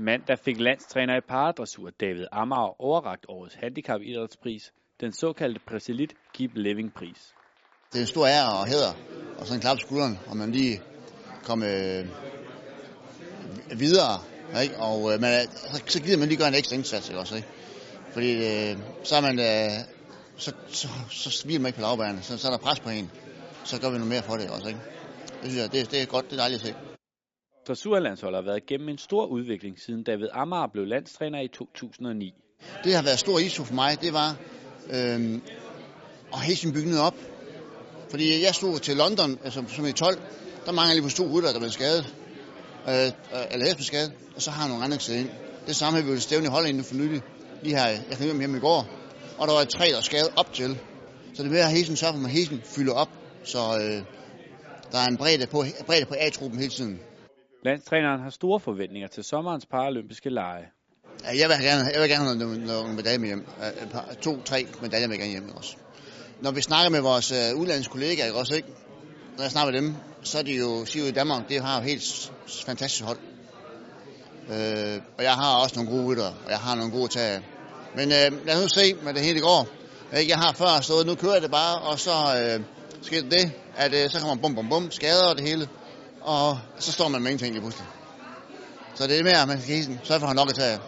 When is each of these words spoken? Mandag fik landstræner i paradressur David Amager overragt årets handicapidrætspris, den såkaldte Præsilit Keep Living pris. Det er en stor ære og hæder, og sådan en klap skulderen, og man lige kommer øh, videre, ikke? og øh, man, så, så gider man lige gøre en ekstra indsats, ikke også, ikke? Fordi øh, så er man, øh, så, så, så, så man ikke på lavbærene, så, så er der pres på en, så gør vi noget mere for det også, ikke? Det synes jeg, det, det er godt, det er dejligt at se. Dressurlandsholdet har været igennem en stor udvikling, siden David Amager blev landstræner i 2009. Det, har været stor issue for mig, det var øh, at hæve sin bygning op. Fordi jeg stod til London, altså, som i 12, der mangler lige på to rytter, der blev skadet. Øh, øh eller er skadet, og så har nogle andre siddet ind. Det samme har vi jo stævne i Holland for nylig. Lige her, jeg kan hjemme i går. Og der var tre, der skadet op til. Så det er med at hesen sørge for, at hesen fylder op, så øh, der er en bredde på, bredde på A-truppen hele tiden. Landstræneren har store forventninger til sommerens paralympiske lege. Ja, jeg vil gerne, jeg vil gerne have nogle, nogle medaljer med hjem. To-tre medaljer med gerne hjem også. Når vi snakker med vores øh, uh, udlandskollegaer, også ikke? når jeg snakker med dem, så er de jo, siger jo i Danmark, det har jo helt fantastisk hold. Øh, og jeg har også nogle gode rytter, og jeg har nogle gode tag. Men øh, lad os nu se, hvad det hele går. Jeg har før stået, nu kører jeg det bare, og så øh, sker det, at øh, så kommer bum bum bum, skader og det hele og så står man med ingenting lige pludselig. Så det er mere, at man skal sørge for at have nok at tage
Mandag 0.00 0.38
fik 0.38 0.60
landstræner 0.60 1.16
i 1.16 1.20
paradressur 1.20 1.90
David 1.90 2.26
Amager 2.32 2.80
overragt 2.82 3.24
årets 3.28 3.54
handicapidrætspris, 3.54 4.72
den 5.00 5.12
såkaldte 5.12 5.60
Præsilit 5.66 6.14
Keep 6.34 6.50
Living 6.54 6.94
pris. 6.94 7.34
Det 7.92 7.98
er 7.98 8.00
en 8.00 8.06
stor 8.06 8.26
ære 8.26 8.58
og 8.60 8.66
hæder, 8.66 8.92
og 9.38 9.46
sådan 9.46 9.56
en 9.56 9.60
klap 9.60 9.78
skulderen, 9.80 10.18
og 10.26 10.36
man 10.36 10.52
lige 10.52 10.80
kommer 11.44 11.66
øh, 11.68 12.06
videre, 13.80 14.18
ikke? 14.62 14.76
og 14.76 15.12
øh, 15.12 15.20
man, 15.20 15.48
så, 15.48 15.82
så 15.86 16.02
gider 16.02 16.18
man 16.18 16.28
lige 16.28 16.38
gøre 16.38 16.48
en 16.48 16.54
ekstra 16.54 16.76
indsats, 16.76 17.08
ikke 17.08 17.20
også, 17.20 17.36
ikke? 17.36 17.48
Fordi 18.12 18.32
øh, 18.32 18.76
så 19.04 19.16
er 19.16 19.20
man, 19.20 19.38
øh, 19.38 19.70
så, 20.36 20.52
så, 20.68 20.88
så, 21.10 21.30
så 21.30 21.46
man 21.48 21.66
ikke 21.66 21.76
på 21.76 21.82
lavbærene, 21.82 22.22
så, 22.22 22.38
så 22.38 22.48
er 22.48 22.52
der 22.52 22.58
pres 22.58 22.80
på 22.80 22.90
en, 22.90 23.10
så 23.64 23.80
gør 23.80 23.90
vi 23.90 23.96
noget 23.96 24.08
mere 24.08 24.22
for 24.22 24.36
det 24.36 24.50
også, 24.50 24.68
ikke? 24.68 24.80
Det 25.42 25.50
synes 25.50 25.56
jeg, 25.56 25.72
det, 25.72 25.90
det 25.90 26.02
er 26.02 26.06
godt, 26.06 26.24
det 26.24 26.32
er 26.32 26.36
dejligt 26.36 26.62
at 26.62 26.66
se. 26.68 26.89
Dressurlandsholdet 27.70 28.36
har 28.36 28.44
været 28.44 28.62
igennem 28.64 28.88
en 28.88 28.98
stor 28.98 29.26
udvikling, 29.26 29.80
siden 29.80 30.02
David 30.02 30.28
Amager 30.32 30.66
blev 30.72 30.86
landstræner 30.86 31.40
i 31.40 31.48
2009. 31.48 32.34
Det, 32.84 32.94
har 32.94 33.02
været 33.02 33.18
stor 33.18 33.38
issue 33.38 33.66
for 33.66 33.74
mig, 33.74 34.00
det 34.02 34.12
var 34.12 34.36
øh, 34.90 35.40
at 36.32 36.40
hæve 36.40 36.56
sin 36.56 36.72
bygning 36.72 36.98
op. 36.98 37.14
Fordi 38.10 38.42
jeg 38.44 38.54
stod 38.54 38.78
til 38.78 38.96
London, 38.96 39.38
altså, 39.44 39.64
som 39.68 39.86
i 39.86 39.92
12, 39.92 40.18
der 40.66 40.72
mangler 40.72 40.94
lige 40.94 41.02
på 41.02 41.08
to 41.08 41.24
rytter, 41.34 41.52
der 41.52 41.58
blev 41.58 41.70
skadet. 41.70 42.14
Øh, 42.88 43.06
øh 43.06 43.52
eller 43.52 43.66
er 43.66 43.82
skadet, 43.82 44.12
og 44.36 44.42
så 44.42 44.50
har 44.50 44.68
nogle 44.68 44.84
andre 44.84 44.98
siddet 44.98 45.20
ind. 45.20 45.30
Det 45.66 45.76
samme 45.76 45.98
har 45.98 46.06
vi 46.06 46.12
jo 46.12 46.20
stævne 46.20 46.46
i 46.46 46.48
Holland 46.48 46.84
for 46.84 46.94
nylig. 46.94 47.22
Lige 47.62 47.76
her, 47.76 47.86
jeg 47.86 48.16
kan 48.18 48.36
hjemme 48.36 48.56
i 48.56 48.60
går. 48.60 48.88
Og 49.38 49.48
der 49.48 49.54
var 49.54 49.64
tre, 49.64 49.86
der 49.94 50.00
skadet 50.00 50.30
op 50.36 50.52
til. 50.52 50.78
Så 51.34 51.42
det 51.42 51.48
er 51.48 51.52
med 51.52 51.60
at 51.60 51.70
hesen 51.70 51.96
sørge 51.96 52.14
for, 52.14 52.24
at 52.24 52.30
hesen 52.30 52.60
fylder 52.64 52.92
op, 52.92 53.10
så 53.44 53.58
øh, 53.58 54.02
der 54.92 54.98
er 54.98 55.06
en 55.06 55.16
bredde 55.16 55.46
på, 55.46 55.64
bredde 55.86 56.06
på 56.06 56.14
A-truppen 56.18 56.58
hele 56.58 56.70
tiden. 56.70 57.00
Landstræneren 57.64 58.20
har 58.20 58.30
store 58.30 58.60
forventninger 58.60 59.08
til 59.08 59.24
sommerens 59.24 59.66
paralympiske 59.66 60.30
lege. 60.30 60.64
Ja, 61.24 61.28
jeg 61.40 61.48
vil 61.48 61.66
gerne, 61.66 61.84
jeg 61.94 62.00
vil 62.00 62.08
gerne 62.08 62.24
have 62.24 62.38
nogle, 62.38 62.66
nogle 62.66 62.94
medaljer 62.94 63.18
med 63.18 63.28
hjem. 63.28 63.46
To-tre 64.20 64.66
medaljer 64.82 65.08
med 65.08 65.18
gerne 65.18 65.30
hjem 65.30 65.56
også. 65.56 65.76
Når 66.40 66.50
vi 66.50 66.62
snakker 66.62 66.90
med 66.90 67.00
vores 67.00 67.32
øh, 67.32 67.54
uh, 67.54 67.60
udlandskollegaer, 67.60 68.32
også 68.32 68.54
ikke? 68.54 68.68
når 69.36 69.42
jeg 69.44 69.50
snakker 69.50 69.72
med 69.72 69.80
dem, 69.80 69.94
så 70.22 70.38
er 70.38 70.42
de 70.42 70.56
jo, 70.56 70.84
siger 70.84 71.04
jo 71.04 71.08
i 71.08 71.12
Danmark, 71.12 71.48
det 71.48 71.62
har 71.62 71.78
jo 71.78 71.84
helt 71.84 72.32
fantastisk 72.66 73.04
hold. 73.04 73.18
Øh, 74.52 75.00
og 75.18 75.24
jeg 75.24 75.32
har 75.32 75.62
også 75.62 75.76
nogle 75.76 75.90
gode 75.90 76.06
rytter, 76.06 76.30
og 76.44 76.50
jeg 76.50 76.58
har 76.58 76.74
nogle 76.74 76.92
gode 76.92 77.08
tag. 77.08 77.40
Men 77.96 78.12
øh, 78.12 78.46
lad 78.46 78.56
os 78.56 78.62
nu 78.62 78.68
se, 78.68 78.94
hvad 78.94 79.14
det 79.14 79.22
hele 79.22 79.40
går. 79.40 79.68
Jeg 80.12 80.38
har 80.38 80.52
før 80.52 80.80
stået, 80.80 81.06
nu 81.06 81.14
kører 81.14 81.32
jeg 81.32 81.42
det 81.42 81.50
bare, 81.50 81.78
og 81.78 81.98
så 81.98 82.10
øh, 82.10 82.60
sker 83.02 83.22
det, 83.22 83.52
at 83.76 83.94
øh, 83.94 84.10
så 84.10 84.20
kommer 84.20 84.42
bum 84.42 84.54
bum 84.54 84.68
bum, 84.68 84.90
skader 84.90 85.28
og 85.30 85.36
det 85.36 85.48
hele 85.48 85.68
og 86.20 86.58
så 86.78 86.92
står 86.92 87.08
man 87.08 87.22
med 87.22 87.30
ingenting 87.30 87.52
lige 87.52 87.60
pludselig. 87.60 87.86
Så 88.94 89.06
det 89.06 89.18
er 89.18 89.22
mere, 89.22 89.42
at 89.42 89.48
man 89.48 89.62
skal 89.62 89.98
sørge 90.02 90.20
for 90.20 90.26
at 90.26 90.28
have 90.28 90.34
nok 90.34 90.48
at 90.48 90.54
tage 90.54 90.78